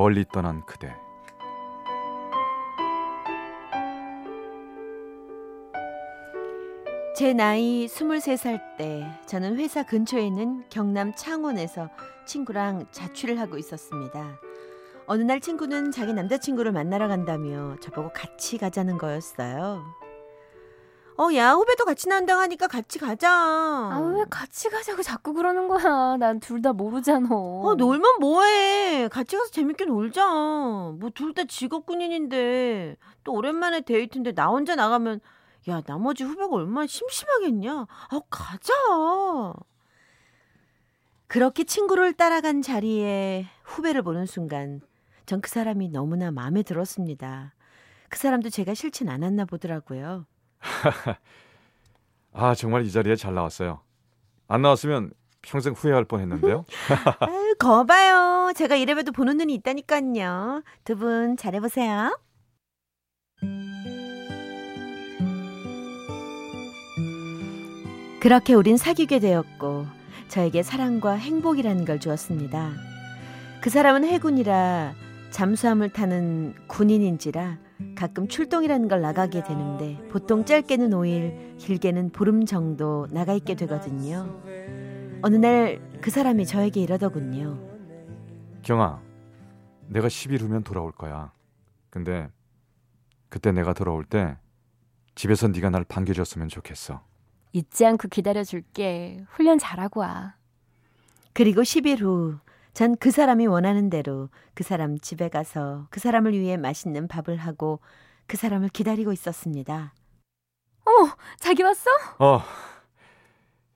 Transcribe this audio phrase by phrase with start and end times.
[0.00, 0.96] 멀리 떠난 그대
[7.14, 11.90] 제 나이 23살 때 저는 회사 근처에 있는 경남 창원에서
[12.24, 14.40] 친구랑 자취를 하고 있었습니다.
[15.04, 19.99] 어느 날 친구는 자기 남자친구를 만나러 간다며 저보고 같이 가자는 거였어요.
[21.20, 23.30] 어, 야, 후배도 같이 난다고 하니까 같이 가자.
[23.30, 26.16] 아, 왜 같이 가자고 자꾸 그러는 거야?
[26.16, 27.28] 난 둘 다 모르잖아.
[27.30, 29.08] 어, 놀면 뭐해.
[29.08, 30.24] 같이 가서 재밌게 놀자.
[30.26, 35.20] 뭐 둘 다 직업 군인인데 또 오랜만에 데이트인데 나 혼자 나가면
[35.68, 37.86] 야, 나머지 후배가 얼마나 심심하겠냐.
[38.08, 38.72] 아, 가자.
[41.26, 44.80] 그렇게 친구를 따라간 자리에 후배를 보는 순간
[45.26, 47.54] 전 그 사람이 너무나 마음에 들었습니다.
[48.08, 50.24] 그 사람도 제가 싫진 않았나 보더라고요.
[52.32, 53.80] 아 정말 이 자리에 잘 나왔어요.
[54.48, 56.64] 안 나왔으면 평생 후회할 뻔했는데요.
[57.20, 58.52] 아유, 거봐요.
[58.54, 60.62] 제가 이래봬도 보는 눈이 있다니까요.
[60.84, 62.12] 두 분 잘해보세요.
[68.20, 69.86] 그렇게 우린 사귀게 되었고
[70.28, 72.72] 저에게 사랑과 행복이라는 걸 주었습니다.
[73.60, 74.94] 그 사람은 해군이라
[75.30, 77.58] 잠수함을 타는 군인인지라
[77.94, 84.40] 가끔 출동이라는 걸 나가게 되는데 보통 짧게는 5일, 길게는 보름 정도 나가 있게 되거든요.
[85.22, 87.58] 어느 날 그 사람이 저에게 이러더군요.
[88.62, 89.02] 경아,
[89.88, 91.30] 내가 10일 후면 돌아올 거야.
[91.90, 92.30] 근데
[93.28, 94.38] 그때 내가 돌아올 때
[95.14, 97.02] 집에서 네가 날 반겨줬으면 좋겠어.
[97.52, 99.24] 잊지 않고 기다려줄게.
[99.28, 100.36] 훈련 잘하고 와.
[101.34, 102.38] 그리고 10일 후,
[102.72, 107.80] 전 그 사람이 원하는 대로 그 사람 집에 가서 그 사람을 위해 맛있는 밥을 하고
[108.26, 109.92] 그 사람을 기다리고 있었습니다.
[110.86, 110.90] 어,
[111.38, 111.90] 자기 왔어?
[112.18, 112.42] 어,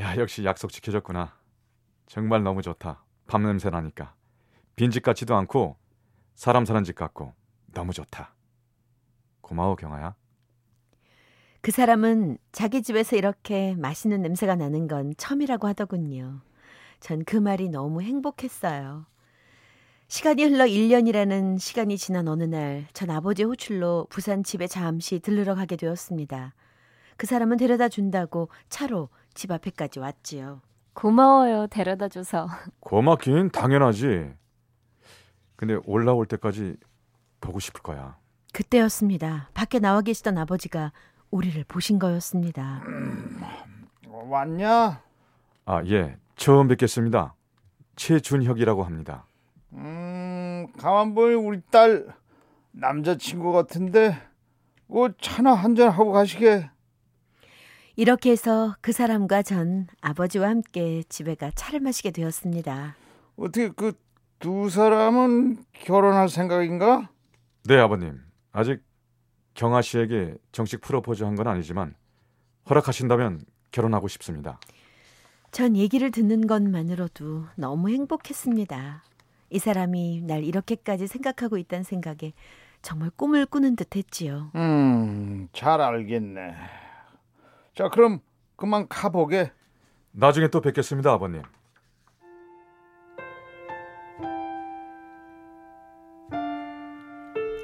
[0.00, 1.36] 야 역시 약속 지켜줬구나.
[2.06, 3.02] 정말 너무 좋다.
[3.26, 4.14] 밥 냄새 나니까
[4.76, 5.76] 빈집 같지도 않고
[6.34, 7.34] 사람 사는 집 같고
[7.74, 8.34] 너무 좋다.
[9.42, 10.14] 고마워 경아야.
[11.60, 16.40] 그 사람은 자기 집에서 이렇게 맛있는 냄새가 나는 건 처음이라고 하더군요.
[17.00, 19.06] 전 그 말이 너무 행복했어요.
[20.08, 25.76] 시간이 흘러 1년이라는 시간이 지난 어느 날, 전 아버지의 호출로 부산 집에 잠시 들르러 가게
[25.76, 26.54] 되었습니다.
[27.18, 30.62] 그 사람은 데려다 준다고 차로 집 앞에까지 왔지요.
[30.94, 31.66] 고마워요.
[31.68, 32.48] 데려다 줘서.
[32.80, 34.32] 고맙긴 당연하지.
[35.56, 36.76] 근데 올라올 때까지
[37.40, 38.16] 보고 싶을 거야.
[38.52, 39.50] 그때였습니다.
[39.54, 40.92] 밖에 나와 계시던 아버지가
[41.30, 42.82] 우리를 보신 거였습니다.
[44.08, 45.02] 왔냐?
[45.66, 47.34] 아 예, 처음 뵙겠습니다.
[47.96, 49.26] 최준혁이라고 합니다.
[49.72, 52.06] 음, 가만 보니 우리 딸
[52.70, 54.16] 남자친구 같은데
[54.90, 56.70] 그 차나 한잔 하고 가시게.
[57.96, 62.94] 이렇게 해서 그 사람과 전 아버지와 함께 집에 가 차를 마시게 되었습니다.
[63.36, 63.92] 어떻게 그
[64.40, 67.10] 두 사람은 결혼할 생각인가?
[67.64, 68.20] 네 아버님,
[68.52, 68.84] 아직
[69.54, 71.96] 경아 씨에게 정식 프로포즈 한 건 아니지만
[72.70, 73.40] 허락하신다면
[73.72, 74.60] 결혼하고 싶습니다.
[75.50, 79.02] 전 얘기를 듣는 것만으로도 너무 행복했습니다.
[79.50, 82.32] 이 사람이 날 이렇게까지 생각하고 있다는 생각에
[82.82, 84.50] 정말 꿈을 꾸는 듯 했지요.
[84.54, 86.54] 음, 잘 알겠네.
[87.74, 88.20] 자, 그럼
[88.56, 89.52] 그만 가보게.
[90.12, 91.42] 나중에 또 뵙겠습니다 아버님.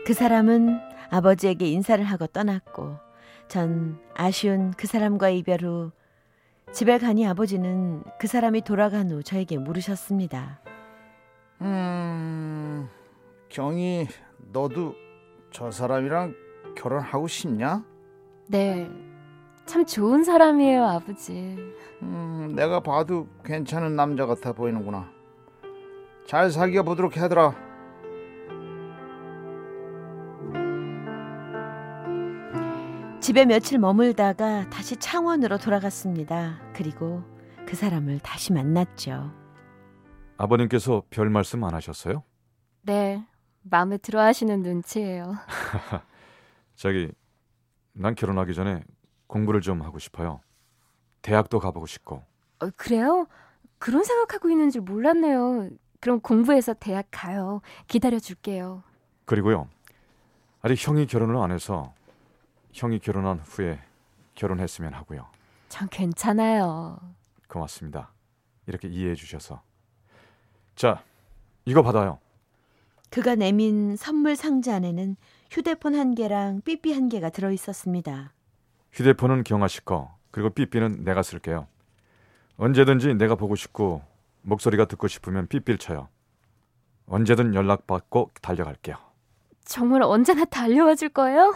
[0.06, 0.78] 그 사람은
[1.10, 2.96] 아버지에게 인사를 하고 떠났고
[3.48, 5.92] 전 아쉬운 그 사람과의 이별 후
[6.74, 10.58] 집에 가니 아버지는 그 사람이 돌아간 후 저에게 물으셨습니다.
[11.60, 12.88] 음,
[13.48, 14.08] 경이
[14.52, 14.96] 너도
[15.52, 16.34] 저 사람이랑
[16.76, 17.84] 결혼하고 싶냐?
[18.48, 18.90] 네.
[19.66, 21.56] 참 좋은 사람이에요, 아버지.
[22.02, 25.08] 음, 내가 봐도 괜찮은 남자 같아 보이는구나.
[26.26, 27.54] 잘 사귀어 보도록 하더라.
[33.24, 36.60] 집에 며칠 머물다가 다시 창원으로 돌아갔습니다.
[36.74, 37.22] 그리고
[37.66, 39.32] 그 사람을 다시 만났죠.
[40.36, 42.22] 아버님께서 별 말씀 안 하셨어요?
[42.82, 43.26] 네.
[43.62, 45.36] 마음에 들어 하시는 눈치예요.
[46.76, 47.10] 저기
[47.94, 48.84] 난 결혼하기 전에
[49.26, 50.42] 공부를 좀 하고 싶어요.
[51.22, 52.22] 대학도 가보고 싶고.
[52.58, 53.26] 어, 그래요?
[53.78, 55.70] 그런 생각하고 있는 줄 몰랐네요.
[55.98, 57.62] 그럼 공부해서 대학 가요.
[57.88, 58.82] 기다려 줄게요.
[59.24, 59.70] 그리고요.
[60.60, 61.94] 아직 형이 결혼을 안 해서
[62.74, 63.78] 형이 결혼한 후에
[64.34, 65.26] 결혼했으면 하고요.
[65.68, 66.98] 전 괜찮아요.
[67.48, 68.10] 고맙습니다.
[68.66, 69.62] 이렇게 이해해 주셔서.
[70.74, 71.02] 자,
[71.64, 72.18] 이거 받아요.
[73.10, 75.16] 그가 내민 선물 상자 안에는
[75.50, 78.32] 휴대폰 한 개랑 삐삐 한 개가 들어 있었습니다.
[78.92, 81.68] 휴대폰은 경아 씨 거, 그리고 삐삐는 내가 쓸게요.
[82.56, 84.02] 언제든지 내가 보고 싶고
[84.42, 86.08] 목소리가 듣고 싶으면 삐삐를 쳐요.
[87.06, 88.96] 언제든 연락받고 달려갈게요.
[89.64, 91.54] 정말 언제나 달려와 줄 거예요?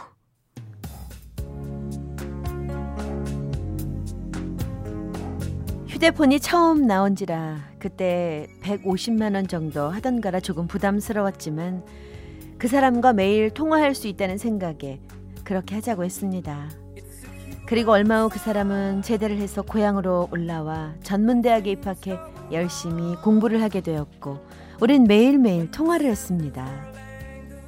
[5.99, 11.85] 휴대폰이 처음 나온지라 그때 150만 원 정도 하던가라 조금 부담스러웠지만
[12.56, 15.00] 그 사람과 매일 통화할 수 있다는 생각에
[15.43, 16.71] 그렇게 하자고 했습니다.
[17.67, 22.17] 그리고 얼마 후 그 사람은 제대를 해서 고향으로 올라와 전문대학에 입학해
[22.53, 24.39] 열심히 공부를 하게 되었고
[24.81, 26.65] 우린 매일매일 통화를 했습니다.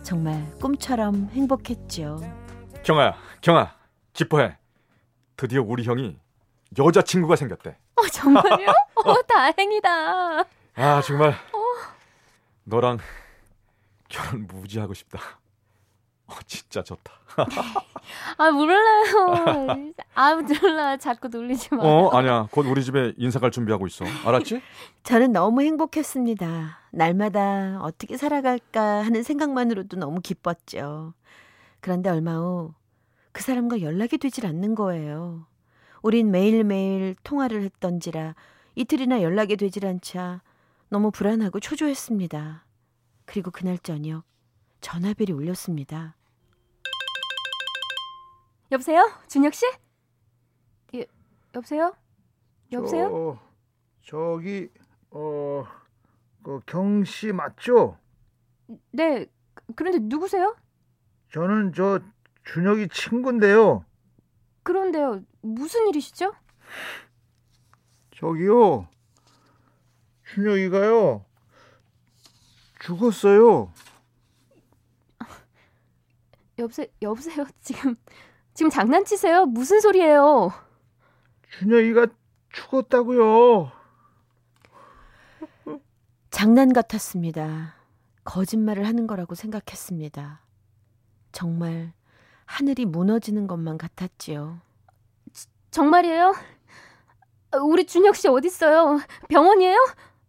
[0.04, 2.20] 정말 꿈처럼 행복했죠.
[2.84, 3.74] 경아야, 경아,
[4.12, 4.56] 기뻐해.
[5.36, 6.16] 드디어 우리 형이
[6.78, 7.79] 여자친구가 생겼대.
[8.00, 8.68] 어, 정말요?
[9.04, 10.44] 어, 다행이다.
[10.76, 11.34] 아, 정말
[12.64, 12.98] 너랑
[14.08, 15.18] 결혼 무지하고 싶다.
[16.26, 17.12] 어, 진짜 좋다.
[18.38, 19.92] 아, 몰라요.
[20.14, 20.96] 아, 몰라.
[20.96, 21.82] 자꾸 놀리지 마.
[21.82, 22.48] 어, 아니야.
[22.50, 24.04] 곧 우리 집에 인사 갈 준비하고 있어.
[24.24, 24.62] 알았지?
[25.02, 26.78] 저는 너무 행복했습니다.
[26.92, 31.14] 날마다 어떻게 살아갈까 하는 생각만으로도 너무 기뻤죠.
[31.80, 32.74] 그런데 얼마 후
[33.32, 35.46] 그 사람과 연락이 되질 않는 거예요.
[36.02, 38.34] 우린 매일매일 통화를 했던지라
[38.74, 40.42] 이틀이나 연락이 되질 않자
[40.88, 42.64] 너무 불안하고 초조했습니다.
[43.26, 44.24] 그리고 그날 저녁
[44.80, 46.16] 전화벨이 울렸습니다.
[48.72, 49.10] 여보세요?
[49.28, 49.66] 준혁 씨?
[50.94, 51.06] 예,
[51.54, 51.94] 여보세요?
[52.72, 53.38] 여보세요?
[54.02, 54.68] 저, 저기
[55.10, 55.64] 어,
[56.42, 57.98] 그 경씨 맞죠?
[58.92, 59.26] 네.
[59.76, 60.56] 그런데 누구세요?
[61.32, 62.00] 저는 저
[62.44, 63.84] 준혁이 친구인데요.
[64.62, 65.22] 그런데요.
[65.40, 66.32] 무슨 일이시죠?
[68.16, 68.88] 저기요.
[70.34, 71.24] 준혁이가요.
[72.80, 73.72] 죽었어요.
[76.58, 76.86] 여보세요?
[77.02, 77.46] 여보세요?
[77.60, 77.96] 지금
[78.54, 79.46] 지금 장난치세요?
[79.46, 80.52] 무슨 소리예요?
[81.58, 82.06] 준혁이가
[82.52, 83.72] 죽었다고요.
[86.30, 87.74] 장난 같았습니다.
[88.24, 90.42] 거짓말을 하는 거라고 생각했습니다.
[91.32, 91.92] 정말
[92.50, 94.58] 하늘이 무너지는 것만 같았지요.
[95.70, 96.34] 정말이에요?
[97.52, 98.98] 아, 우리 준혁 씨 어디 있어요?
[99.28, 99.76] 병원이에요?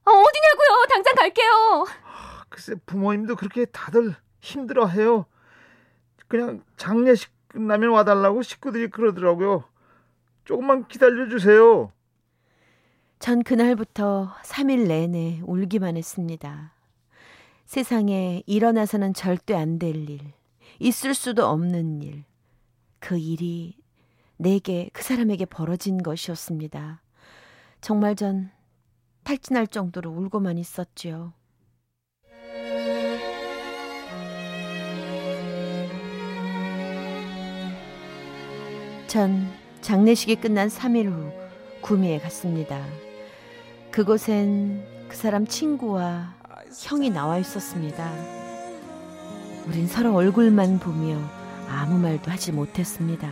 [0.06, 0.86] 아, 어디냐고요?
[0.94, 1.86] 당장 갈게요.
[2.50, 5.26] 글쎄 부모님도 그렇게 다들 힘들어해요.
[6.28, 9.64] 그냥 장례식 끝나면 와달라고 식구들이 그러더라고요.
[10.46, 11.92] 조금만 기다려 주세요.
[13.18, 16.72] 전 그날부터 3일 내내 울기만 했습니다.
[17.66, 20.20] 세상에 일어나서는 절대 안 될 일,
[20.80, 22.24] 있을 수도 없는 일.
[23.00, 23.78] 그 일이
[24.38, 27.02] 내게, 그 사람에게 벌어진 것이었습니다.
[27.80, 28.52] 정말 전
[29.24, 31.34] 탈진할 정도로 울고만 있었지요.
[39.08, 41.32] 전 장례식이 끝난 3일 후
[41.82, 42.86] 구미에 갔습니다.
[43.92, 46.34] 그곳엔 그 사람 친구와
[46.88, 48.41] 형이 나와 있었습니다.
[49.68, 51.18] 우린 서로 얼굴만 보며
[51.70, 53.28] 아무 말도 하지 못했습니다.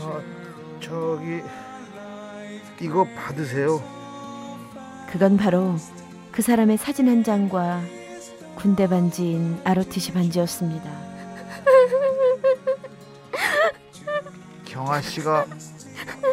[0.00, 0.20] 아,
[0.80, 1.40] 저기
[2.80, 3.82] 이거 받으세요.
[5.10, 5.76] 그건 바로
[6.32, 7.82] 그 사람의 사진 한 장과
[8.56, 10.90] 군대 반지인 아로티시 반지였습니다.
[14.64, 15.46] 경아 씨가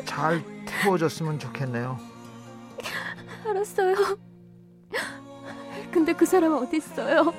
[0.06, 1.98] 잘 태워졌으면 좋겠네요.
[3.46, 3.96] 알았어요.
[5.92, 7.34] 근데 그 사람 어디 있어요?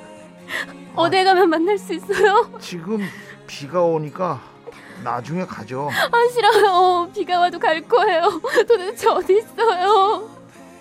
[0.95, 2.51] 어디 가면 만날 수 있어요?
[2.61, 3.01] 지금
[3.47, 4.41] 비가 오니까
[5.05, 5.89] 나중에 가죠.
[5.91, 7.09] 아 싫어요.
[7.15, 8.41] 비가 와도 갈 거예요.
[8.67, 10.29] 도대체 어디 있어요?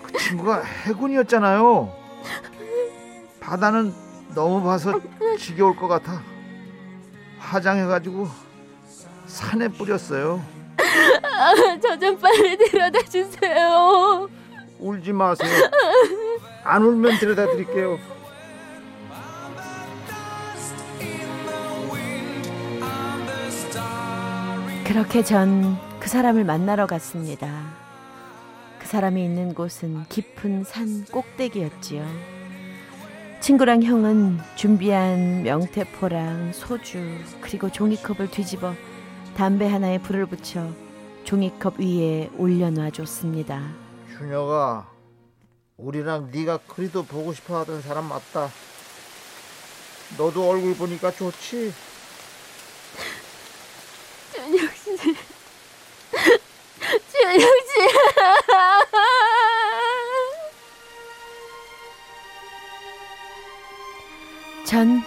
[0.02, 1.92] 그 친구가 해군이었잖아요.
[3.40, 3.94] 바다는
[4.34, 5.00] 너무 봐서
[5.38, 6.20] 지겨울 것 같아.
[7.38, 8.28] 화장해가지고
[9.26, 10.42] 산에 뿌렸어요.
[11.22, 14.28] 아, 저좀 빨리 데려다 주세요.
[14.78, 15.48] 울지 마세요.
[16.64, 17.98] 안 울면 데려다 드릴게요.
[24.88, 27.46] 그렇게 전 그 사람을 만나러 갔습니다.
[28.78, 32.06] 그 사람이 있는 곳은 깊은 산 꼭대기였지요.
[33.40, 36.98] 친구랑 형은 준비한 명태포랑 소주
[37.42, 38.72] 그리고 종이컵을 뒤집어
[39.36, 40.72] 담배 하나에 불을 붙여
[41.24, 43.60] 종이컵 위에 올려놔 줬습니다.
[44.16, 44.88] 준혁아,
[45.76, 48.48] 우리랑 네가 그리도 보고 싶어 하던 사람 맞다.
[50.16, 51.74] 너도 얼굴 보니까 좋지?
[54.32, 54.96] 준혁 씨.
[57.10, 57.72] 준혁 씨.
[64.66, 65.02] 전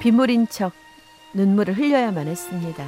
[0.00, 0.72] 비물인 척
[1.34, 2.86] 눈물을 흘려야만 했습니다.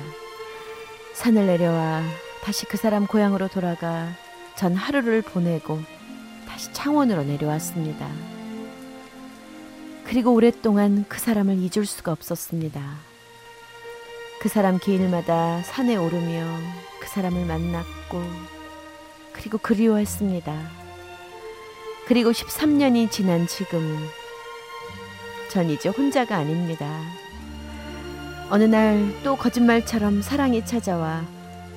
[1.14, 2.02] 산을 내려와
[2.42, 4.08] 다시 그 사람 고향으로 돌아가
[4.56, 5.80] 전 하루를 보내고
[6.46, 8.08] 다시 창원으로 내려왔습니다.
[10.04, 12.80] 그리고 오랫동안 그 사람을 잊을 수가 없었습니다.
[14.40, 16.46] 그 사람 길마다 산에 오르며
[17.00, 18.22] 그 사람을 만났고
[19.49, 20.52] 그리고 그리워했습니다.
[22.07, 23.97] 그리고 13년이 지난 지금
[25.50, 27.00] 전 이제 혼자가 아닙니다.
[28.50, 31.25] 어느 날 또 거짓말처럼 사랑이 찾아와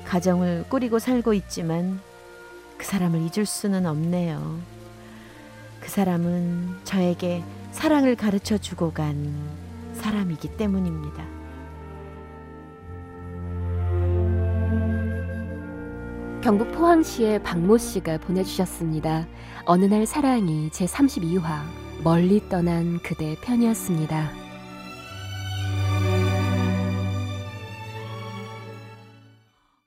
[0.04, 1.98] 가정을 꾸리고 살고 있지만
[2.76, 4.60] 그 사람을 잊을 수는 없네요.
[5.80, 9.34] 그 사람은 저에게 사랑을 가르쳐 주고 간
[9.94, 11.41] 사람이기 때문입니다.
[16.42, 19.28] 경북 포항시의 박모 씨가 보내주셨습니다.
[19.64, 21.62] 어느 날 사랑이 제 32화
[22.02, 24.41] 멀리 떠난 그대 편이었습니다.